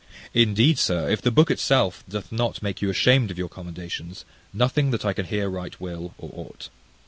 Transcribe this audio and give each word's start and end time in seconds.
Indeed, 0.33 0.79
sir, 0.79 1.07
if 1.11 1.21
the 1.21 1.29
book 1.29 1.51
itself 1.51 2.03
doth 2.09 2.31
not 2.31 2.63
make 2.63 2.81
you 2.81 2.89
ashamed 2.89 3.29
of 3.29 3.37
your 3.37 3.47
commendations, 3.49 4.25
nothing 4.51 4.89
that 4.89 5.05
I 5.05 5.13
can 5.13 5.27
here 5.27 5.47
write 5.47 5.79
will, 5.79 6.15
or 6.17 6.31
ought. 6.33 6.69